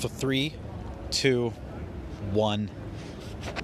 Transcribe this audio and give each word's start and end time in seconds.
Th- 0.00 0.10
three, 0.10 0.54
two, 1.10 1.52
one. 2.32 2.70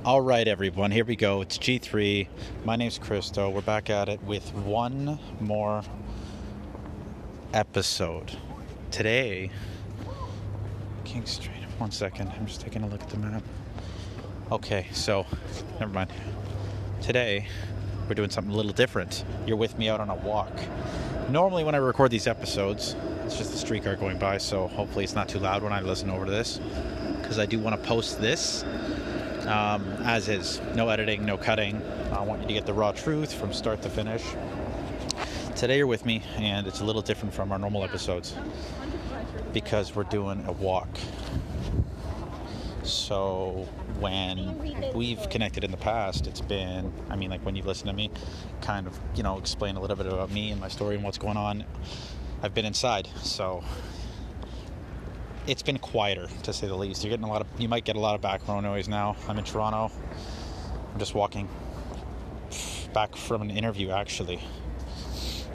All 0.04 0.21
right, 0.21 0.47
everyone, 0.47 0.91
here 0.91 1.07
we 1.07 1.17
go. 1.17 1.41
It's 1.41 1.57
G3. 1.57 2.29
My 2.62 2.77
name's 2.77 2.99
Christo. 2.99 3.49
We're 3.49 3.62
back 3.62 3.89
at 3.89 4.11
it 4.11 4.23
with 4.23 4.53
one 4.53 5.19
more 5.41 5.83
episode. 7.54 8.37
Today, 8.91 9.51
King 11.04 11.25
Street. 11.25 11.57
One 11.79 11.91
second. 11.91 12.30
I'm 12.39 12.46
just 12.46 12.61
taking 12.61 12.82
a 12.82 12.87
look 12.87 13.00
at 13.00 13.09
the 13.09 13.16
map. 13.16 13.43
Okay, 14.53 14.89
so, 14.93 15.25
never 15.80 15.93
mind. 15.93 16.12
Today, 17.00 17.46
we're 18.09 18.14
doing 18.14 18.30
something 18.30 18.52
a 18.52 18.57
little 18.57 18.73
different. 18.73 19.25
You're 19.46 19.57
with 19.57 19.79
me 19.79 19.89
out 19.89 20.00
on 20.00 20.11
a 20.11 20.14
walk. 20.14 20.52
Normally, 21.29 21.64
when 21.64 21.75
I 21.75 21.79
record 21.79 22.11
these 22.11 22.27
episodes, 22.27 22.95
it's 23.25 23.36
just 23.36 23.50
the 23.50 23.59
streetcar 23.59 23.96
going 23.96 24.18
by, 24.18 24.39
so 24.39 24.68
hopefully 24.68 25.04
it's 25.04 25.14
not 25.14 25.29
too 25.29 25.40
loud 25.40 25.62
when 25.62 25.72
I 25.72 25.80
listen 25.80 26.11
over 26.11 26.25
to 26.25 26.30
this. 26.30 26.61
Because 27.21 27.39
I 27.39 27.46
do 27.46 27.58
want 27.58 27.80
to 27.80 27.89
post 27.89 28.21
this 28.21 28.62
um, 29.46 29.84
as 30.04 30.29
is. 30.29 30.61
No 30.75 30.89
editing, 30.89 31.25
no 31.25 31.36
cutting. 31.36 31.82
I 32.12 32.22
want 32.22 32.42
you 32.42 32.48
to 32.48 32.55
get 32.55 32.67
the 32.67 32.75
raw 32.75 32.92
truth 32.92 33.33
from 33.33 33.53
start 33.53 33.83
to 33.83 33.91
finish. 33.91 34.23
Today, 35.56 35.78
you're 35.78 35.86
with 35.86 36.05
me, 36.05 36.23
and 36.36 36.67
it's 36.67 36.81
a 36.81 36.84
little 36.84 37.03
different 37.03 37.34
from 37.34 37.50
our 37.50 37.59
normal 37.59 37.83
episodes 37.83 38.36
because 39.53 39.97
we're 39.97 40.05
doing 40.05 40.45
a 40.47 40.53
walk. 40.53 40.89
So 42.86 43.67
when 43.98 44.92
we've 44.95 45.28
connected 45.28 45.64
in 45.64 45.72
the 45.72 45.77
past, 45.77 46.27
it's 46.27 46.41
been, 46.41 46.92
I 47.11 47.17
mean, 47.17 47.31
like 47.31 47.45
when 47.45 47.56
you've 47.56 47.67
listened 47.67 47.91
to 47.91 47.97
me 47.97 48.11
kind 48.61 48.86
of, 48.86 48.98
you 49.14 49.25
know, 49.25 49.39
explain 49.39 49.77
a 49.77 49.81
little 49.81 49.97
bit 49.97 50.06
about 50.06 50.31
me 50.31 50.53
and 50.53 50.61
my 50.61 50.69
story 50.69 50.95
and 50.95 51.03
what's 51.03 51.19
going 51.19 51.36
on, 51.36 51.64
I've 52.42 52.55
been 52.55 52.64
inside. 52.64 53.09
So 53.22 53.64
it's 55.48 55.62
been 55.62 55.78
quieter 55.78 56.28
to 56.45 56.53
say 56.53 56.69
the 56.69 56.77
least. 56.77 57.03
You're 57.03 57.11
getting 57.11 57.25
a 57.25 57.28
lot 57.28 57.41
of, 57.41 57.48
you 57.59 57.69
might 57.69 57.84
get 57.84 57.97
a 57.97 58.00
lot 58.00 58.14
of 58.14 58.20
background 58.20 58.64
noise 58.64 58.89
now. 58.89 59.17
I'm 59.28 59.39
in 59.39 59.45
Toronto. 59.45 59.91
I'm 60.92 60.98
just 60.98 61.14
walking 61.14 61.48
back 62.95 63.17
from 63.17 63.42
an 63.42 63.51
interview 63.51 63.91
actually. 63.91 64.41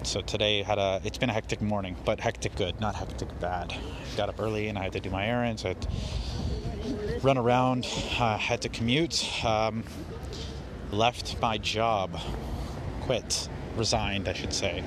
So 0.04 0.20
today 0.20 0.64
had 0.64 0.80
a, 0.80 1.00
it's 1.06 1.18
been 1.18 1.30
a 1.30 1.34
hectic 1.34 1.62
morning, 1.62 1.96
but 2.04 2.20
hectic 2.20 2.56
good, 2.56 2.80
not 2.82 2.96
hectic 2.96 3.40
bad. 3.40 3.74
Got 4.18 4.28
up 4.28 4.40
early 4.40 4.68
and 4.68 4.78
I 4.78 4.84
had 4.84 4.94
to 4.94 5.00
do 5.00 5.10
my 5.10 5.26
errands. 5.26 5.64
I 5.64 5.70
had 5.70 5.88
run 7.24 7.38
around, 7.38 7.86
uh, 8.20 8.38
had 8.38 8.62
to 8.62 8.70
commute, 8.70 9.46
um, 9.46 9.84
left 10.92 11.40
my 11.40 11.58
job, 11.58 12.20
quit, 13.02 13.48
resigned, 13.76 14.28
I 14.28 14.34
should 14.34 14.54
say. 14.54 14.84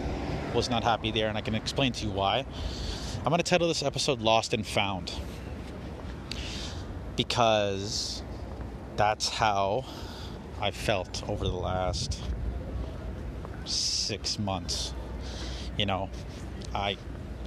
Was 0.54 0.68
not 0.68 0.82
happy 0.84 1.10
there, 1.10 1.28
and 1.28 1.38
I 1.38 1.40
can 1.40 1.54
explain 1.54 1.92
to 1.92 2.06
you 2.06 2.10
why. 2.10 2.44
I'm 3.18 3.30
going 3.30 3.38
to 3.38 3.42
title 3.42 3.68
this 3.68 3.82
episode 3.82 4.20
Lost 4.20 4.52
and 4.52 4.66
Found 4.66 5.12
because 7.16 8.22
that's 8.96 9.28
how 9.28 9.84
I 10.60 10.70
felt 10.72 11.28
over 11.28 11.44
the 11.44 11.54
last 11.54 12.20
six 13.64 14.38
months. 14.38 14.92
You 15.78 15.86
know, 15.86 16.10
I 16.74 16.96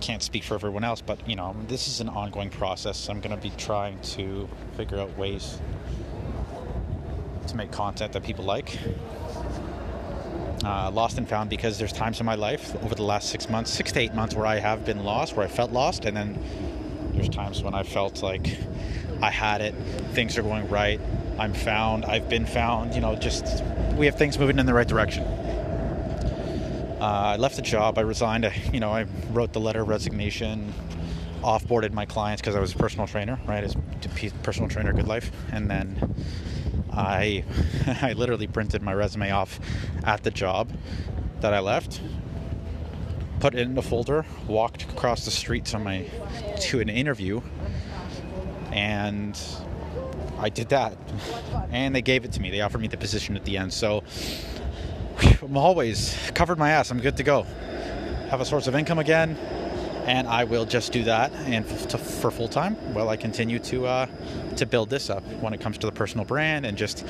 can't 0.01 0.23
speak 0.23 0.43
for 0.43 0.55
everyone 0.55 0.83
else, 0.83 1.01
but 1.01 1.27
you 1.27 1.35
know, 1.35 1.55
this 1.67 1.87
is 1.87 2.01
an 2.01 2.09
ongoing 2.09 2.49
process. 2.49 3.09
I'm 3.09 3.19
going 3.19 3.35
to 3.35 3.41
be 3.41 3.51
trying 3.57 3.99
to 4.01 4.47
figure 4.75 4.99
out 4.99 5.15
ways 5.17 5.59
to 7.47 7.55
make 7.55 7.71
content 7.71 8.13
that 8.13 8.23
people 8.23 8.45
like. 8.45 8.77
Uh, 10.65 10.89
lost 10.91 11.17
and 11.17 11.29
found 11.29 11.49
because 11.49 11.77
there's 11.77 11.93
times 11.93 12.19
in 12.19 12.25
my 12.25 12.35
life 12.35 12.75
over 12.83 12.95
the 12.95 13.03
last 13.03 13.29
six 13.29 13.49
months, 13.49 13.71
six 13.71 13.91
to 13.91 13.99
eight 13.99 14.13
months, 14.13 14.35
where 14.35 14.45
I 14.45 14.59
have 14.59 14.85
been 14.85 15.03
lost, 15.03 15.35
where 15.35 15.45
I 15.45 15.49
felt 15.49 15.71
lost, 15.71 16.05
and 16.05 16.17
then 16.17 16.43
there's 17.13 17.29
times 17.29 17.63
when 17.63 17.73
I 17.73 17.83
felt 17.83 18.23
like 18.23 18.57
I 19.21 19.29
had 19.29 19.61
it, 19.61 19.75
things 20.13 20.37
are 20.37 20.41
going 20.41 20.67
right, 20.69 20.99
I'm 21.37 21.53
found, 21.53 22.05
I've 22.05 22.27
been 22.27 22.45
found. 22.45 22.95
You 22.95 23.01
know, 23.01 23.15
just 23.15 23.63
we 23.95 24.07
have 24.07 24.17
things 24.17 24.37
moving 24.37 24.59
in 24.59 24.65
the 24.65 24.73
right 24.73 24.87
direction. 24.87 25.25
Uh, 26.99 27.03
I 27.03 27.35
left 27.35 27.55
the 27.55 27.61
job. 27.61 27.99
I 27.99 28.01
resigned. 28.01 28.45
I, 28.45 28.55
you 28.73 28.79
know, 28.79 28.91
I 28.91 29.05
wrote 29.31 29.53
the 29.53 29.59
letter 29.59 29.81
of 29.81 29.87
resignation, 29.87 30.73
offboarded 31.43 31.93
my 31.93 32.05
clients 32.05 32.41
because 32.41 32.55
I 32.55 32.59
was 32.59 32.73
a 32.73 32.77
personal 32.77 33.05
trainer, 33.05 33.39
right? 33.45 33.63
As 33.63 33.75
personal 34.41 34.67
trainer, 34.67 34.93
GoodLife, 34.93 35.29
and 35.51 35.69
then 35.69 36.15
I, 36.91 37.43
I 38.01 38.13
literally 38.13 38.47
printed 38.47 38.81
my 38.81 38.93
resume 38.95 39.29
off 39.29 39.59
at 40.03 40.23
the 40.23 40.31
job 40.31 40.71
that 41.41 41.53
I 41.53 41.59
left, 41.59 42.01
put 43.39 43.53
it 43.53 43.59
in 43.59 43.77
a 43.77 43.83
folder, 43.83 44.25
walked 44.47 44.83
across 44.83 45.23
the 45.23 45.31
street 45.31 45.65
to 45.65 45.77
my 45.77 46.09
to 46.61 46.79
an 46.79 46.89
interview, 46.89 47.41
and 48.71 49.39
I 50.39 50.49
did 50.49 50.69
that, 50.69 50.97
and 51.69 51.93
they 51.93 52.01
gave 52.01 52.25
it 52.25 52.31
to 52.33 52.41
me. 52.41 52.49
They 52.49 52.61
offered 52.61 52.81
me 52.81 52.87
the 52.87 52.97
position 52.97 53.35
at 53.35 53.45
the 53.45 53.57
end. 53.57 53.71
So 53.71 54.03
I'm 55.41 55.57
always 55.57 56.15
covered 56.33 56.57
my 56.57 56.71
ass. 56.71 56.91
I'm 56.91 56.99
good 56.99 57.17
to 57.17 57.23
go. 57.23 57.43
Have 58.29 58.41
a 58.41 58.45
source 58.45 58.67
of 58.67 58.75
income 58.75 58.99
again, 58.99 59.37
and 60.05 60.27
I 60.27 60.43
will 60.43 60.65
just 60.65 60.91
do 60.91 61.03
that 61.03 61.31
and 61.31 61.65
f- 61.65 61.87
to, 61.89 61.97
for 61.97 62.31
full 62.31 62.47
time 62.47 62.75
while 62.93 63.09
I 63.09 63.17
continue 63.17 63.59
to 63.59 63.85
uh, 63.85 64.05
to 64.55 64.65
build 64.65 64.89
this 64.89 65.09
up 65.09 65.23
when 65.41 65.53
it 65.53 65.61
comes 65.61 65.77
to 65.79 65.85
the 65.87 65.93
personal 65.93 66.25
brand 66.25 66.65
and 66.65 66.77
just 66.77 67.05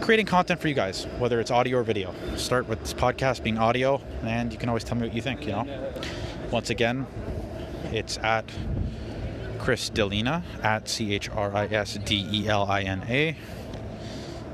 creating 0.00 0.26
content 0.26 0.60
for 0.60 0.68
you 0.68 0.74
guys, 0.74 1.04
whether 1.18 1.40
it's 1.40 1.50
audio 1.50 1.78
or 1.78 1.82
video. 1.82 2.14
Start 2.36 2.68
with 2.68 2.80
this 2.80 2.94
podcast 2.94 3.42
being 3.42 3.58
audio, 3.58 4.02
and 4.22 4.52
you 4.52 4.58
can 4.58 4.68
always 4.68 4.84
tell 4.84 4.96
me 4.96 5.06
what 5.06 5.14
you 5.14 5.22
think. 5.22 5.42
You 5.46 5.52
know, 5.52 5.92
once 6.50 6.70
again, 6.70 7.06
it's 7.92 8.18
at 8.18 8.44
Chris 9.58 9.90
Delina 9.90 10.42
at 10.62 10.88
C 10.88 11.14
H 11.14 11.30
R 11.30 11.54
I 11.54 11.66
S 11.66 11.98
D 12.04 12.26
E 12.30 12.48
L 12.48 12.64
I 12.64 12.82
N 12.82 13.04
A. 13.08 13.36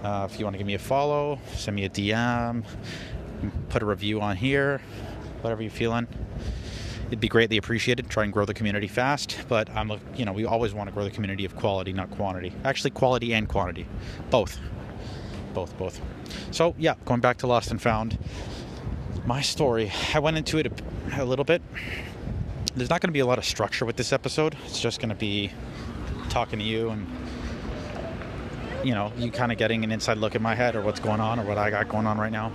Uh, 0.02 0.28
if 0.30 0.38
you 0.38 0.44
want 0.44 0.54
to 0.54 0.58
give 0.58 0.66
me 0.66 0.74
a 0.74 0.78
follow, 0.78 1.38
send 1.54 1.74
me 1.74 1.84
a 1.84 1.88
DM, 1.88 2.64
put 3.68 3.82
a 3.82 3.86
review 3.86 4.20
on 4.20 4.36
here, 4.36 4.80
whatever 5.40 5.62
you're 5.62 5.70
feeling. 5.70 6.06
It'd 7.06 7.20
be 7.20 7.28
greatly 7.28 7.56
appreciated. 7.56 8.10
Try 8.10 8.24
and 8.24 8.32
grow 8.32 8.44
the 8.44 8.54
community 8.54 8.88
fast, 8.88 9.38
but 9.48 9.70
I'm, 9.70 9.92
you 10.16 10.24
know, 10.24 10.32
we 10.32 10.44
always 10.44 10.74
want 10.74 10.88
to 10.88 10.94
grow 10.94 11.04
the 11.04 11.10
community 11.10 11.44
of 11.44 11.54
quality, 11.56 11.92
not 11.92 12.10
quantity. 12.10 12.52
Actually, 12.64 12.90
quality 12.90 13.32
and 13.32 13.48
quantity, 13.48 13.86
both, 14.30 14.58
both, 15.54 15.76
both. 15.78 16.00
So 16.50 16.74
yeah, 16.78 16.94
going 17.04 17.20
back 17.20 17.38
to 17.38 17.46
Lost 17.46 17.70
and 17.70 17.80
Found, 17.80 18.18
my 19.24 19.40
story. 19.40 19.92
I 20.14 20.18
went 20.18 20.36
into 20.36 20.58
it 20.58 20.66
a, 20.66 21.22
a 21.22 21.24
little 21.24 21.44
bit. 21.44 21.62
There's 22.74 22.90
not 22.90 23.00
going 23.00 23.08
to 23.08 23.12
be 23.12 23.20
a 23.20 23.26
lot 23.26 23.38
of 23.38 23.44
structure 23.44 23.84
with 23.84 23.96
this 23.96 24.12
episode. 24.12 24.56
It's 24.66 24.80
just 24.80 25.00
going 25.00 25.08
to 25.08 25.14
be 25.14 25.52
talking 26.28 26.58
to 26.58 26.64
you 26.64 26.90
and 26.90 27.06
you 28.86 28.94
know, 28.94 29.12
you 29.18 29.32
kind 29.32 29.50
of 29.50 29.58
getting 29.58 29.82
an 29.82 29.90
inside 29.90 30.16
look 30.16 30.36
at 30.36 30.40
my 30.40 30.54
head 30.54 30.76
or 30.76 30.80
what's 30.80 31.00
going 31.00 31.20
on 31.20 31.40
or 31.40 31.44
what 31.44 31.58
I 31.58 31.70
got 31.70 31.88
going 31.88 32.06
on 32.06 32.18
right 32.18 32.30
now. 32.30 32.52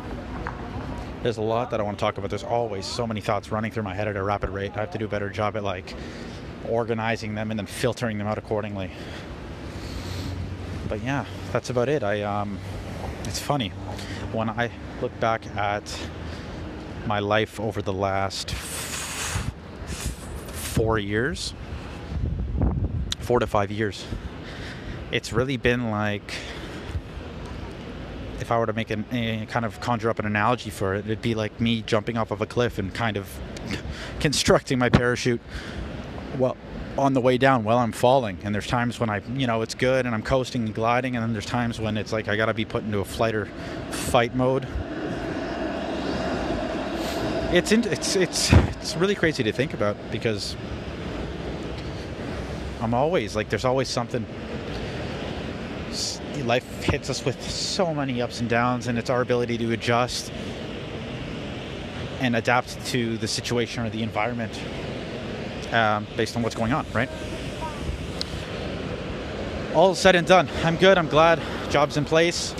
There's 1.24 1.36
a 1.36 1.42
lot 1.42 1.72
that 1.72 1.82
I 1.82 1.84
want 1.84 1.98
to 1.98 2.02
talk 2.02 2.18
about. 2.18 2.30
There's 2.30 2.46
always 2.46 2.86
so 2.86 3.06
many 3.06 3.20
thoughts 3.20 3.52
running 3.52 3.70
through 3.70 3.84
my 3.84 3.94
head 3.94 4.08
at 4.08 4.16
a 4.16 4.24
rapid 4.24 4.50
rate. 4.50 4.72
I 4.76 4.80
have 4.80 4.92
to 4.92 4.98
do 4.98 5.04
a 5.04 5.10
better 5.10 5.30
job 5.30 5.58
at 5.58 5.64
like 5.64 5.94
organizing 6.70 7.36
them 7.36 7.52
and 7.52 7.60
then 7.60 7.66
filtering 7.66 8.18
them 8.18 8.28
out 8.28 8.38
accordingly. 8.38 8.92
But 10.88 11.04
yeah, 11.04 11.26
that's 11.52 11.70
about 11.70 11.90
it. 11.90 12.02
I 12.02 12.22
um 12.22 12.58
it's 13.26 13.40
funny 13.40 13.70
when 14.32 14.50
I 14.50 14.72
look 15.02 15.18
back 15.20 15.46
at 15.58 15.84
my 17.08 17.20
life 17.20 17.60
over 17.60 17.82
the 17.82 17.94
last 17.94 18.52
f- 18.52 19.52
4 19.86 20.98
years, 20.98 21.54
4 23.20 23.40
to 23.40 23.48
5 23.48 23.70
years 23.70 24.06
it's 25.12 25.34
really 25.34 25.58
been 25.58 25.92
like 25.92 26.34
if 28.40 28.52
I 28.52 28.58
were 28.58 28.66
to 28.66 28.74
make 28.74 28.90
an, 28.90 29.06
a 29.12 29.46
kind 29.46 29.66
of 29.66 29.80
conjure 29.80 30.10
up 30.10 30.18
an 30.18 30.26
analogy 30.26 30.72
for 30.72 30.96
it, 30.96 31.06
it'd 31.06 31.22
be 31.22 31.36
like 31.36 31.62
me 31.62 31.84
jumping 31.84 32.18
off 32.18 32.32
of 32.32 32.42
a 32.42 32.46
cliff 32.48 32.80
and 32.80 32.94
kind 32.94 33.16
of 33.16 33.40
constructing 34.20 34.80
my 34.80 34.90
parachute 34.90 35.42
well 36.38 36.58
on 36.98 37.14
the 37.14 37.22
way 37.22 37.38
down 37.38 37.64
while 37.64 37.78
I'm 37.78 37.92
falling. 37.92 38.38
And 38.44 38.54
there's 38.54 38.68
times 38.68 39.00
when 39.00 39.10
I, 39.10 39.22
you 39.36 39.48
know, 39.48 39.62
it's 39.62 39.76
good 39.76 40.06
and 40.06 40.16
I'm 40.16 40.24
coasting 40.24 40.66
and 40.66 40.74
gliding, 40.74 41.16
and 41.16 41.24
then 41.24 41.34
there's 41.34 41.46
times 41.46 41.80
when 41.80 41.98
it's 41.98 42.12
like 42.12 42.28
I 42.28 42.36
got 42.36 42.48
to 42.48 42.54
be 42.54 42.66
put 42.66 42.84
into 42.84 43.00
a 43.00 43.06
flight 43.06 43.36
or 43.36 43.46
fight 43.92 44.36
mode. 44.36 44.68
It's 47.54 47.72
in, 47.72 47.84
it's 47.86 48.16
it's 48.16 48.52
it's 48.54 48.96
really 48.96 49.16
crazy 49.16 49.44
to 49.44 49.52
think 49.52 49.74
about 49.74 49.98
because 50.12 50.56
I'm 52.82 52.94
always 52.94 53.36
like 53.36 53.50
there's 53.50 53.66
always 53.66 53.90
something 53.90 54.26
hits 56.92 57.10
us 57.10 57.24
with 57.24 57.42
so 57.50 57.94
many 57.94 58.22
ups 58.22 58.42
and 58.42 58.50
downs, 58.50 58.88
and 58.88 59.00
it's 59.00 59.10
our 59.10 59.22
ability 59.22 59.58
to 59.58 59.72
adjust 59.72 60.30
and 62.20 62.36
adapt 62.36 62.86
to 62.86 63.18
the 63.20 63.28
situation 63.30 63.86
or 63.86 63.90
the 63.90 64.04
environment 64.04 64.62
um, 65.72 66.06
based 66.18 66.36
on 66.36 66.44
what's 66.44 66.54
going 66.54 66.74
on, 66.74 66.86
right? 66.92 67.10
All 69.74 69.96
said 69.96 70.18
and 70.18 70.28
done, 70.28 70.50
I'm 70.66 70.76
good. 70.76 70.98
I'm 70.98 71.08
glad. 71.08 71.42
Job's 71.70 71.96
in 71.96 72.04
place. 72.04 72.54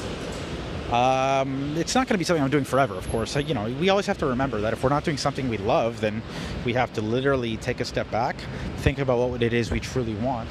Um, 0.94 1.76
it's 1.76 1.94
not 1.94 2.08
going 2.08 2.16
to 2.16 2.18
be 2.18 2.24
something 2.24 2.42
I'm 2.42 2.50
doing 2.50 2.64
forever, 2.64 2.96
of 2.96 3.10
course. 3.10 3.36
You 3.36 3.54
know, 3.54 3.66
we 3.82 3.90
always 3.90 4.06
have 4.06 4.18
to 4.20 4.28
remember 4.28 4.62
that 4.62 4.72
if 4.72 4.82
we're 4.82 4.90
not 4.90 5.04
doing 5.04 5.18
something 5.18 5.50
we 5.50 5.58
love, 5.58 6.00
then 6.00 6.24
we 6.64 6.72
have 6.72 6.94
to 6.94 7.02
literally 7.02 7.58
take 7.58 7.82
a 7.82 7.86
step 7.86 8.10
back, 8.12 8.38
think 8.78 8.98
about 8.98 9.30
what 9.30 9.44
it 9.44 9.52
is 9.52 9.72
we 9.72 9.82
truly 9.82 10.16
want 10.16 10.50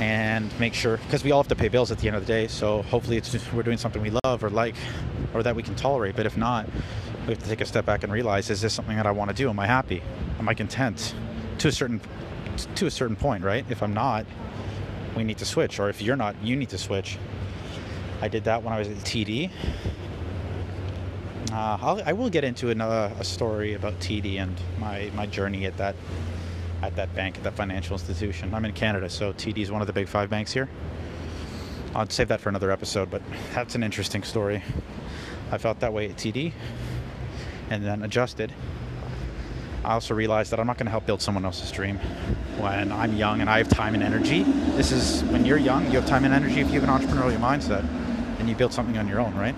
and 0.00 0.50
make 0.58 0.72
sure 0.72 0.96
because 0.96 1.22
we 1.22 1.30
all 1.30 1.42
have 1.42 1.48
to 1.48 1.54
pay 1.54 1.68
bills 1.68 1.90
at 1.90 1.98
the 1.98 2.08
end 2.08 2.16
of 2.16 2.26
the 2.26 2.32
day 2.32 2.48
so 2.48 2.82
hopefully 2.82 3.16
it's 3.18 3.30
just, 3.30 3.52
we're 3.52 3.62
doing 3.62 3.76
something 3.76 4.00
we 4.00 4.10
love 4.24 4.42
or 4.42 4.48
like 4.48 4.74
or 5.34 5.42
that 5.42 5.54
we 5.54 5.62
can 5.62 5.74
tolerate 5.74 6.16
but 6.16 6.24
if 6.24 6.36
not 6.36 6.66
we 7.26 7.34
have 7.34 7.42
to 7.42 7.48
take 7.48 7.60
a 7.60 7.66
step 7.66 7.84
back 7.84 8.02
and 8.02 8.12
realize 8.12 8.48
is 8.48 8.62
this 8.62 8.72
something 8.72 8.96
that 8.96 9.06
i 9.06 9.10
want 9.10 9.30
to 9.30 9.36
do? 9.36 9.48
Am 9.48 9.58
i 9.60 9.66
happy? 9.66 10.02
Am 10.38 10.48
i 10.48 10.54
content? 10.54 11.14
To 11.58 11.68
a 11.68 11.72
certain 11.72 12.00
to 12.74 12.86
a 12.86 12.90
certain 12.90 13.16
point 13.16 13.44
right? 13.44 13.64
If 13.68 13.82
i'm 13.82 13.92
not 13.92 14.24
we 15.16 15.24
need 15.24 15.38
to 15.38 15.44
switch 15.44 15.78
or 15.78 15.90
if 15.90 16.00
you're 16.00 16.16
not 16.16 16.42
you 16.42 16.56
need 16.56 16.70
to 16.70 16.78
switch. 16.78 17.18
I 18.22 18.28
did 18.28 18.44
that 18.44 18.62
when 18.62 18.72
i 18.72 18.78
was 18.78 18.88
at 18.88 18.96
TD 18.96 19.50
uh, 21.52 22.00
I 22.06 22.12
will 22.12 22.30
get 22.30 22.44
into 22.44 22.70
another, 22.70 23.12
a 23.18 23.24
story 23.24 23.74
about 23.74 23.98
TD 23.98 24.40
and 24.40 24.54
my, 24.78 25.10
my 25.14 25.26
journey 25.26 25.66
at 25.66 25.76
that 25.78 25.96
at 26.82 26.96
that 26.96 27.14
bank, 27.14 27.36
at 27.36 27.44
that 27.44 27.54
financial 27.54 27.94
institution. 27.94 28.54
I'm 28.54 28.64
in 28.64 28.72
Canada, 28.72 29.08
so 29.10 29.32
TD 29.32 29.58
is 29.58 29.70
one 29.70 29.80
of 29.80 29.86
the 29.86 29.92
big 29.92 30.08
five 30.08 30.30
banks 30.30 30.52
here. 30.52 30.68
I'll 31.94 32.08
save 32.08 32.28
that 32.28 32.40
for 32.40 32.48
another 32.48 32.70
episode, 32.70 33.10
but 33.10 33.22
that's 33.52 33.74
an 33.74 33.82
interesting 33.82 34.22
story. 34.22 34.62
I 35.50 35.58
felt 35.58 35.80
that 35.80 35.92
way 35.92 36.08
at 36.08 36.16
TD 36.16 36.52
and 37.68 37.84
then 37.84 38.02
adjusted. 38.02 38.52
I 39.84 39.94
also 39.94 40.14
realized 40.14 40.52
that 40.52 40.60
I'm 40.60 40.66
not 40.66 40.76
going 40.76 40.86
to 40.86 40.90
help 40.90 41.06
build 41.06 41.22
someone 41.22 41.44
else's 41.44 41.70
dream 41.72 41.96
when 42.58 42.92
I'm 42.92 43.16
young 43.16 43.40
and 43.40 43.48
I 43.48 43.58
have 43.58 43.68
time 43.68 43.94
and 43.94 44.02
energy. 44.02 44.42
This 44.76 44.92
is 44.92 45.24
when 45.24 45.44
you're 45.44 45.58
young, 45.58 45.86
you 45.86 45.92
have 45.92 46.06
time 46.06 46.24
and 46.24 46.34
energy 46.34 46.60
if 46.60 46.70
you 46.70 46.80
have 46.80 46.88
an 46.88 46.90
entrepreneurial 46.90 47.38
mindset 47.38 47.84
and 48.38 48.48
you 48.48 48.54
build 48.54 48.72
something 48.72 48.98
on 48.98 49.08
your 49.08 49.20
own, 49.20 49.34
right? 49.34 49.54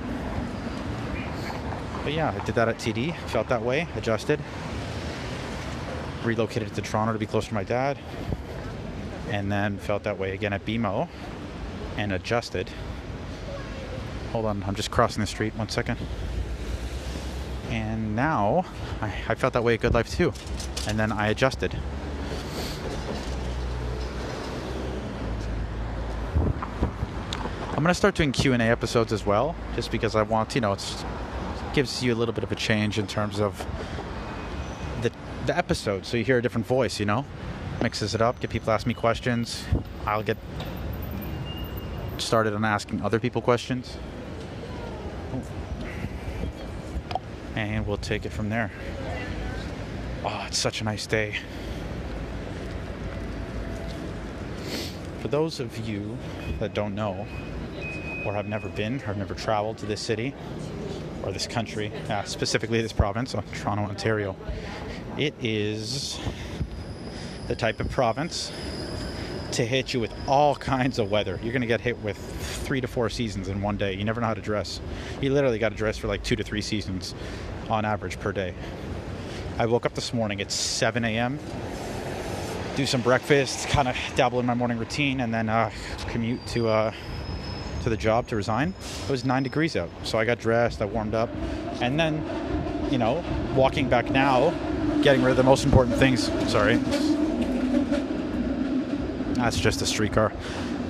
But 2.04 2.12
yeah, 2.12 2.34
I 2.38 2.44
did 2.44 2.54
that 2.54 2.68
at 2.68 2.78
TD, 2.78 3.16
felt 3.28 3.48
that 3.48 3.62
way, 3.62 3.88
adjusted, 3.96 4.40
relocated 6.24 6.74
to 6.74 6.82
Toronto 6.82 7.12
to 7.12 7.18
be 7.18 7.26
closer 7.26 7.48
to 7.48 7.54
my 7.54 7.64
dad, 7.64 7.98
and 9.28 9.50
then 9.50 9.78
felt 9.78 10.04
that 10.04 10.18
way 10.18 10.32
again 10.32 10.52
at 10.52 10.64
BMO 10.64 11.08
and 11.96 12.12
adjusted. 12.12 12.70
Hold 14.32 14.46
on, 14.46 14.64
I'm 14.66 14.74
just 14.74 14.90
crossing 14.90 15.20
the 15.20 15.26
street. 15.26 15.54
One 15.56 15.68
second. 15.68 15.98
And 17.68 18.14
now 18.14 18.64
I, 19.00 19.12
I 19.28 19.34
felt 19.34 19.52
that 19.54 19.64
way 19.64 19.74
at 19.74 19.80
GoodLife 19.80 20.10
too. 20.14 20.32
And 20.88 20.98
then 20.98 21.12
I 21.12 21.28
adjusted. 21.28 21.76
I'm 27.82 27.82
gonna 27.86 27.94
start 27.94 28.14
doing 28.14 28.30
Q 28.30 28.52
and 28.52 28.62
A 28.62 28.66
episodes 28.66 29.12
as 29.12 29.26
well, 29.26 29.56
just 29.74 29.90
because 29.90 30.14
I 30.14 30.22
want, 30.22 30.54
you 30.54 30.60
know, 30.60 30.72
it 30.72 31.04
gives 31.74 32.02
you 32.02 32.14
a 32.14 32.16
little 32.16 32.32
bit 32.32 32.44
of 32.44 32.52
a 32.52 32.54
change 32.54 32.98
in 32.98 33.06
terms 33.06 33.40
of 33.40 33.66
the 35.46 35.56
episode 35.56 36.06
so 36.06 36.16
you 36.16 36.24
hear 36.24 36.38
a 36.38 36.42
different 36.42 36.66
voice, 36.66 37.00
you 37.00 37.06
know? 37.06 37.24
Mixes 37.82 38.14
it 38.14 38.22
up, 38.22 38.38
get 38.40 38.50
people 38.50 38.66
to 38.66 38.72
ask 38.72 38.86
me 38.86 38.94
questions. 38.94 39.64
I'll 40.06 40.22
get 40.22 40.36
started 42.18 42.54
on 42.54 42.64
asking 42.64 43.02
other 43.02 43.18
people 43.18 43.42
questions. 43.42 43.96
And 47.56 47.86
we'll 47.86 47.96
take 47.96 48.24
it 48.24 48.30
from 48.30 48.48
there. 48.48 48.70
Oh, 50.24 50.44
it's 50.46 50.58
such 50.58 50.80
a 50.80 50.84
nice 50.84 51.06
day. 51.06 51.34
For 55.20 55.28
those 55.28 55.60
of 55.60 55.76
you 55.88 56.16
that 56.60 56.74
don't 56.74 56.94
know, 56.94 57.26
or 58.24 58.32
have 58.32 58.46
never 58.46 58.68
been, 58.68 58.96
or 58.96 59.06
have 59.06 59.16
never 59.16 59.34
traveled 59.34 59.78
to 59.78 59.86
this 59.86 60.00
city, 60.00 60.34
or 61.24 61.32
this 61.32 61.46
country, 61.46 61.92
uh, 62.08 62.22
specifically 62.24 62.80
this 62.80 62.92
province, 62.92 63.34
Toronto, 63.54 63.84
Ontario, 63.84 64.36
it 65.18 65.34
is 65.40 66.18
the 67.48 67.56
type 67.56 67.80
of 67.80 67.90
province 67.90 68.50
to 69.52 69.66
hit 69.66 69.92
you 69.92 70.00
with 70.00 70.12
all 70.26 70.54
kinds 70.54 70.98
of 70.98 71.10
weather. 71.10 71.38
You're 71.42 71.52
going 71.52 71.62
to 71.62 71.66
get 71.66 71.80
hit 71.80 72.02
with 72.02 72.16
three 72.16 72.80
to 72.80 72.86
four 72.86 73.10
seasons 73.10 73.48
in 73.48 73.60
one 73.60 73.76
day. 73.76 73.94
You 73.94 74.04
never 74.04 74.20
know 74.20 74.26
how 74.26 74.34
to 74.34 74.40
dress. 74.40 74.80
You 75.20 75.32
literally 75.32 75.58
got 75.58 75.70
to 75.70 75.76
dress 75.76 75.98
for 75.98 76.08
like 76.08 76.22
two 76.22 76.36
to 76.36 76.42
three 76.42 76.62
seasons 76.62 77.14
on 77.68 77.84
average 77.84 78.18
per 78.18 78.32
day. 78.32 78.54
I 79.58 79.66
woke 79.66 79.84
up 79.84 79.94
this 79.94 80.14
morning 80.14 80.40
at 80.40 80.50
7 80.50 81.04
a.m., 81.04 81.38
do 82.76 82.86
some 82.86 83.02
breakfast, 83.02 83.68
kind 83.68 83.88
of 83.88 83.96
dabble 84.16 84.40
in 84.40 84.46
my 84.46 84.54
morning 84.54 84.78
routine, 84.78 85.20
and 85.20 85.32
then 85.34 85.50
uh, 85.50 85.70
commute 86.08 86.44
to 86.48 86.68
uh, 86.68 86.92
to 87.82 87.90
the 87.90 87.96
job 87.96 88.28
to 88.28 88.36
resign. 88.36 88.72
It 89.04 89.10
was 89.10 89.24
nine 89.24 89.42
degrees 89.42 89.76
out, 89.76 89.90
so 90.04 90.18
I 90.18 90.24
got 90.24 90.38
dressed, 90.38 90.80
I 90.80 90.86
warmed 90.86 91.14
up, 91.14 91.28
and 91.82 91.98
then, 92.00 92.24
you 92.90 92.96
know, 92.96 93.22
walking 93.54 93.88
back 93.88 94.10
now, 94.10 94.54
getting 95.02 95.22
rid 95.22 95.32
of 95.32 95.36
the 95.36 95.42
most 95.42 95.64
important 95.64 95.96
things. 95.96 96.24
Sorry. 96.50 96.76
That's 99.36 99.58
just 99.58 99.82
a 99.82 99.86
streetcar. 99.86 100.32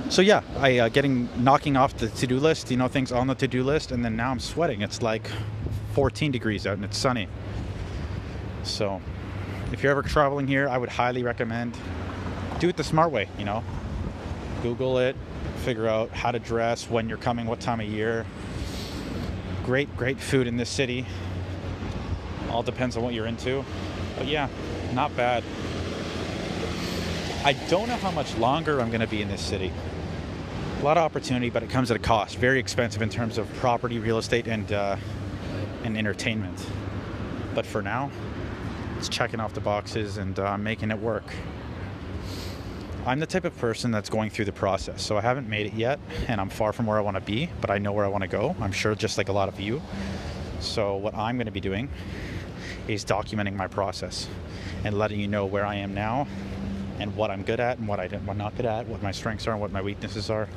So 0.09 0.21
yeah, 0.21 0.41
I 0.57 0.79
uh, 0.79 0.89
getting 0.89 1.27
knocking 1.43 1.75
off 1.75 1.97
the 1.97 2.09
to-do 2.09 2.39
list, 2.39 2.69
you 2.69 2.77
know, 2.77 2.87
things 2.87 3.11
on 3.11 3.27
the 3.27 3.35
to-do 3.35 3.63
list, 3.63 3.91
and 3.91 4.05
then 4.05 4.15
now 4.15 4.29
I'm 4.29 4.39
sweating. 4.39 4.81
It's 4.81 5.01
like 5.01 5.27
14 5.93 6.31
degrees 6.31 6.67
out 6.67 6.75
and 6.75 6.85
it's 6.85 6.97
sunny. 6.97 7.27
So, 8.63 9.01
if 9.71 9.81
you're 9.81 9.91
ever 9.91 10.03
traveling 10.03 10.47
here, 10.47 10.69
I 10.69 10.77
would 10.77 10.89
highly 10.89 11.23
recommend 11.23 11.75
do 12.59 12.69
it 12.69 12.77
the 12.77 12.83
smart 12.83 13.11
way. 13.11 13.27
You 13.37 13.45
know, 13.45 13.63
Google 14.61 14.99
it, 14.99 15.15
figure 15.65 15.87
out 15.87 16.11
how 16.11 16.31
to 16.31 16.39
dress, 16.39 16.89
when 16.89 17.09
you're 17.09 17.17
coming, 17.17 17.45
what 17.45 17.59
time 17.59 17.81
of 17.81 17.87
year. 17.87 18.25
Great, 19.65 19.95
great 19.97 20.19
food 20.19 20.47
in 20.47 20.57
this 20.57 20.69
city. 20.69 21.05
All 22.49 22.63
depends 22.63 22.97
on 22.97 23.03
what 23.03 23.13
you're 23.13 23.27
into. 23.27 23.65
But 24.17 24.27
yeah, 24.27 24.47
not 24.93 25.15
bad. 25.15 25.43
I 27.45 27.53
don't 27.69 27.89
know 27.89 27.97
how 27.97 28.11
much 28.11 28.37
longer 28.37 28.79
I'm 28.79 28.89
going 28.89 29.01
to 29.01 29.07
be 29.07 29.21
in 29.21 29.27
this 29.27 29.41
city. 29.41 29.71
A 30.79 30.83
lot 30.83 30.97
of 30.97 31.03
opportunity, 31.03 31.49
but 31.49 31.63
it 31.63 31.69
comes 31.69 31.91
at 31.91 31.97
a 31.97 31.99
cost. 31.99 32.37
Very 32.37 32.59
expensive 32.59 33.01
in 33.01 33.09
terms 33.09 33.37
of 33.37 33.51
property, 33.55 33.99
real 33.99 34.17
estate, 34.17 34.47
and 34.47 34.71
uh, 34.71 34.97
and 35.83 35.97
entertainment. 35.97 36.65
But 37.53 37.65
for 37.65 37.81
now, 37.81 38.11
it's 38.97 39.09
checking 39.09 39.39
off 39.39 39.53
the 39.53 39.61
boxes 39.61 40.17
and 40.17 40.37
uh, 40.39 40.57
making 40.57 40.91
it 40.91 40.99
work. 40.99 41.25
I'm 43.05 43.19
the 43.19 43.25
type 43.25 43.43
of 43.43 43.57
person 43.57 43.91
that's 43.91 44.09
going 44.09 44.29
through 44.29 44.45
the 44.45 44.53
process. 44.53 45.03
So 45.03 45.17
I 45.17 45.21
haven't 45.21 45.49
made 45.49 45.65
it 45.65 45.73
yet, 45.73 45.99
and 46.29 46.39
I'm 46.39 46.49
far 46.49 46.71
from 46.71 46.85
where 46.85 46.97
I 46.97 47.01
want 47.01 47.17
to 47.17 47.21
be, 47.21 47.49
but 47.59 47.69
I 47.69 47.77
know 47.77 47.91
where 47.91 48.05
I 48.05 48.07
want 48.07 48.21
to 48.21 48.29
go. 48.29 48.55
I'm 48.61 48.71
sure 48.71 48.95
just 48.95 49.17
like 49.17 49.27
a 49.27 49.33
lot 49.33 49.49
of 49.49 49.59
you. 49.59 49.81
So 50.61 50.95
what 50.95 51.13
I'm 51.13 51.35
going 51.35 51.47
to 51.47 51.51
be 51.51 51.59
doing 51.59 51.89
is 52.87 53.05
documenting 53.05 53.55
my 53.55 53.67
process 53.67 54.27
and 54.83 54.97
letting 54.97 55.19
you 55.19 55.27
know 55.27 55.45
where 55.45 55.65
I 55.65 55.75
am 55.75 55.93
now 55.93 56.27
and 56.99 57.15
what 57.15 57.31
I'm 57.31 57.43
good 57.43 57.59
at 57.59 57.79
and 57.79 57.87
what 57.87 57.99
I'm 57.99 58.37
not 58.37 58.55
good 58.55 58.65
at, 58.65 58.87
what 58.87 59.01
my 59.01 59.11
strengths 59.11 59.47
are 59.47 59.51
and 59.51 59.61
what 59.61 59.71
my 59.71 59.81
weaknesses 59.81 60.29
are. 60.29 60.47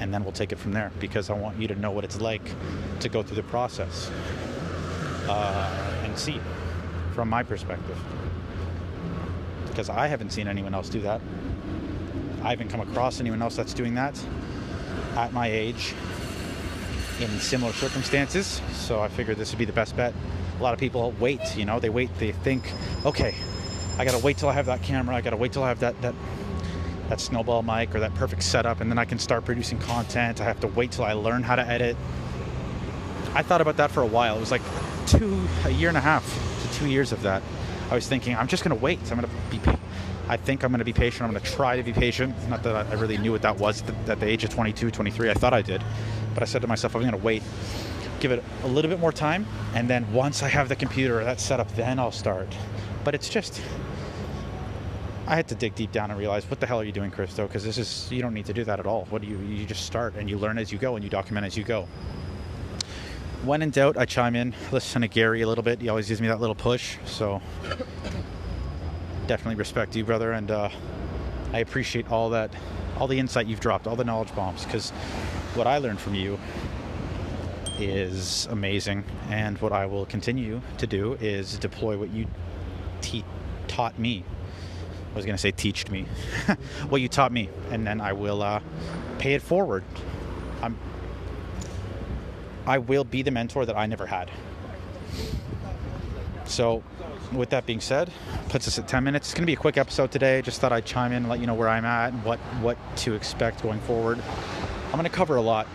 And 0.00 0.12
then 0.12 0.24
we'll 0.24 0.32
take 0.32 0.52
it 0.52 0.58
from 0.58 0.72
there 0.72 0.90
because 0.98 1.30
I 1.30 1.34
want 1.34 1.60
you 1.60 1.68
to 1.68 1.74
know 1.76 1.90
what 1.90 2.04
it's 2.04 2.20
like 2.20 2.42
to 3.00 3.08
go 3.08 3.22
through 3.22 3.36
the 3.36 3.42
process 3.44 4.10
uh, 5.28 6.00
and 6.04 6.18
see 6.18 6.40
from 7.14 7.28
my 7.28 7.42
perspective. 7.42 7.98
Because 9.68 9.88
I 9.88 10.08
haven't 10.08 10.30
seen 10.30 10.48
anyone 10.48 10.74
else 10.74 10.88
do 10.88 11.00
that. 11.02 11.20
I 12.42 12.50
haven't 12.50 12.68
come 12.68 12.80
across 12.80 13.20
anyone 13.20 13.40
else 13.40 13.54
that's 13.54 13.72
doing 13.72 13.94
that 13.94 14.20
at 15.16 15.32
my 15.32 15.46
age 15.46 15.94
in 17.22 17.30
similar 17.40 17.72
circumstances. 17.72 18.60
So 18.72 19.00
I 19.00 19.08
figured 19.08 19.36
this 19.36 19.50
would 19.52 19.58
be 19.58 19.64
the 19.64 19.72
best 19.72 19.96
bet 19.96 20.14
a 20.58 20.62
lot 20.62 20.74
of 20.74 20.78
people 20.78 21.12
wait, 21.18 21.40
you 21.56 21.64
know, 21.64 21.80
they 21.80 21.90
wait, 21.90 22.08
they 22.18 22.30
think, 22.30 22.72
okay, 23.04 23.34
I 23.98 24.04
gotta 24.04 24.24
wait 24.24 24.38
till 24.38 24.48
I 24.48 24.52
have 24.52 24.66
that 24.66 24.80
camera, 24.80 25.16
I 25.16 25.20
gotta 25.20 25.36
wait 25.36 25.52
till 25.52 25.64
I 25.64 25.68
have 25.68 25.80
that, 25.80 26.00
that, 26.02 26.14
that 27.08 27.20
snowball 27.20 27.62
mic 27.64 27.92
or 27.96 27.98
that 27.98 28.14
perfect 28.14 28.44
setup, 28.44 28.80
and 28.80 28.88
then 28.88 28.96
I 28.96 29.04
can 29.04 29.18
start 29.18 29.44
producing 29.44 29.80
content. 29.80 30.40
I 30.40 30.44
have 30.44 30.60
to 30.60 30.68
wait 30.68 30.92
till 30.92 31.04
I 31.04 31.14
learn 31.14 31.42
how 31.42 31.56
to 31.56 31.66
edit. 31.66 31.96
I 33.34 33.42
thought 33.42 33.60
about 33.60 33.76
that 33.78 33.90
for 33.90 34.02
a 34.02 34.06
while. 34.06 34.36
It 34.36 34.40
was 34.40 34.52
like 34.52 34.62
two, 35.08 35.40
a 35.64 35.70
year 35.70 35.88
and 35.88 35.98
a 35.98 36.00
half 36.00 36.24
to 36.62 36.78
two 36.78 36.88
years 36.88 37.10
of 37.10 37.22
that. 37.22 37.42
I 37.90 37.96
was 37.96 38.06
thinking, 38.06 38.36
I'm 38.36 38.46
just 38.46 38.62
gonna 38.62 38.76
wait. 38.76 39.00
I'm 39.10 39.20
gonna 39.20 39.28
be, 39.50 39.58
I 40.28 40.36
think 40.36 40.64
I'm 40.64 40.70
gonna 40.70 40.84
be 40.84 40.92
patient. 40.92 41.22
I'm 41.22 41.32
gonna 41.32 41.44
try 41.44 41.76
to 41.76 41.82
be 41.82 41.92
patient. 41.92 42.34
Not 42.48 42.62
that 42.62 42.86
I 42.86 42.94
really 42.94 43.18
knew 43.18 43.32
what 43.32 43.42
that 43.42 43.58
was 43.58 43.82
at 44.08 44.20
the 44.20 44.26
age 44.26 44.44
of 44.44 44.50
22, 44.50 44.90
23. 44.90 45.30
I 45.30 45.34
thought 45.34 45.52
I 45.52 45.62
did, 45.62 45.82
but 46.34 46.42
I 46.42 46.46
said 46.46 46.62
to 46.62 46.68
myself, 46.68 46.94
I'm 46.94 47.02
gonna 47.02 47.16
wait 47.16 47.42
give 48.22 48.30
it 48.30 48.44
a 48.62 48.68
little 48.68 48.88
bit 48.88 49.00
more 49.00 49.10
time, 49.10 49.44
and 49.74 49.90
then 49.90 50.10
once 50.12 50.44
I 50.44 50.48
have 50.48 50.68
the 50.68 50.76
computer 50.76 51.24
that's 51.24 51.42
set 51.42 51.58
up, 51.58 51.74
then 51.74 51.98
I'll 51.98 52.12
start. 52.12 52.54
But 53.02 53.16
it's 53.16 53.28
just, 53.28 53.60
I 55.26 55.34
had 55.34 55.48
to 55.48 55.56
dig 55.56 55.74
deep 55.74 55.90
down 55.90 56.10
and 56.12 56.18
realize 56.18 56.48
what 56.48 56.60
the 56.60 56.66
hell 56.66 56.80
are 56.80 56.84
you 56.84 56.92
doing, 56.92 57.10
Christo? 57.10 57.48
Because 57.48 57.64
this 57.64 57.78
is 57.78 58.08
you 58.12 58.22
don't 58.22 58.32
need 58.32 58.46
to 58.46 58.52
do 58.52 58.62
that 58.62 58.78
at 58.78 58.86
all. 58.86 59.06
What 59.10 59.22
do 59.22 59.28
you 59.28 59.38
you 59.38 59.66
just 59.66 59.84
start 59.84 60.14
and 60.14 60.30
you 60.30 60.38
learn 60.38 60.56
as 60.56 60.70
you 60.70 60.78
go 60.78 60.94
and 60.94 61.02
you 61.02 61.10
document 61.10 61.44
as 61.44 61.56
you 61.56 61.64
go. 61.64 61.88
When 63.42 63.60
in 63.60 63.70
doubt, 63.70 63.96
I 63.96 64.04
chime 64.04 64.36
in, 64.36 64.54
listen 64.70 65.02
to 65.02 65.08
Gary 65.08 65.42
a 65.42 65.48
little 65.48 65.64
bit. 65.64 65.80
He 65.80 65.88
always 65.88 66.06
gives 66.06 66.20
me 66.20 66.28
that 66.28 66.40
little 66.40 66.54
push. 66.54 66.98
So 67.06 67.42
definitely 69.32 69.54
respect 69.54 69.96
you, 69.96 70.04
brother, 70.04 70.32
and 70.32 70.50
uh, 70.50 70.68
I 71.54 71.60
appreciate 71.60 72.12
all 72.12 72.28
that, 72.30 72.52
all 72.98 73.06
the 73.06 73.18
insight 73.18 73.46
you've 73.46 73.60
dropped, 73.60 73.86
all 73.86 73.96
the 73.96 74.04
knowledge 74.04 74.34
bombs. 74.36 74.62
Because 74.62 74.90
what 75.54 75.66
I 75.66 75.78
learned 75.78 76.00
from 76.00 76.14
you 76.14 76.38
is 77.78 78.46
amazing. 78.50 79.04
And 79.30 79.56
what 79.62 79.72
I 79.72 79.86
will 79.86 80.04
continue 80.04 80.60
to 80.76 80.86
do 80.86 81.14
is 81.14 81.56
deploy 81.56 81.96
what 81.96 82.10
you 82.10 82.26
te- 83.00 83.24
taught 83.68 83.98
me. 83.98 84.22
I 85.12 85.16
was 85.16 85.24
going 85.24 85.34
to 85.34 85.40
say 85.40 85.50
teached 85.50 85.90
me. 85.90 86.04
what 86.90 87.00
you 87.00 87.08
taught 87.08 87.32
me, 87.32 87.48
and 87.70 87.86
then 87.86 88.02
I 88.02 88.12
will 88.12 88.42
uh, 88.42 88.60
pay 89.18 89.32
it 89.32 89.40
forward. 89.40 89.82
I'm, 90.60 90.76
I 92.66 92.76
will 92.76 93.04
be 93.04 93.22
the 93.22 93.30
mentor 93.30 93.64
that 93.64 93.78
I 93.78 93.86
never 93.86 94.04
had. 94.04 94.30
So, 96.52 96.82
with 97.32 97.48
that 97.50 97.64
being 97.64 97.80
said, 97.80 98.10
puts 98.50 98.68
us 98.68 98.78
at 98.78 98.86
10 98.86 99.02
minutes. 99.02 99.28
It's 99.28 99.34
going 99.34 99.44
to 99.44 99.46
be 99.46 99.54
a 99.54 99.56
quick 99.56 99.78
episode 99.78 100.12
today. 100.12 100.42
Just 100.42 100.60
thought 100.60 100.70
I'd 100.70 100.84
chime 100.84 101.12
in, 101.12 101.18
and 101.18 101.28
let 101.30 101.40
you 101.40 101.46
know 101.46 101.54
where 101.54 101.68
I'm 101.68 101.86
at 101.86 102.12
and 102.12 102.22
what 102.24 102.38
what 102.60 102.76
to 102.98 103.14
expect 103.14 103.62
going 103.62 103.80
forward. 103.80 104.22
I'm 104.86 104.92
going 104.92 105.04
to 105.04 105.08
cover 105.08 105.36
a 105.36 105.40
lot. 105.40 105.66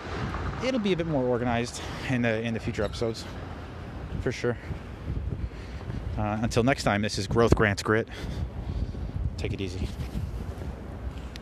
It'll 0.63 0.79
be 0.79 0.93
a 0.93 0.95
bit 0.95 1.07
more 1.07 1.23
organized 1.23 1.81
in 2.09 2.21
the 2.21 2.41
in 2.41 2.53
the 2.53 2.59
future 2.59 2.83
episodes, 2.83 3.25
for 4.21 4.31
sure. 4.31 4.55
Uh, 6.15 6.37
until 6.41 6.63
next 6.63 6.83
time, 6.83 7.01
this 7.01 7.17
is 7.17 7.25
Growth 7.25 7.55
Grants 7.55 7.81
Grit. 7.81 8.07
Take 9.37 9.53
it 9.53 9.61
easy. 9.61 9.87